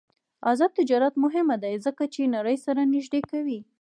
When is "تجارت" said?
0.79-1.13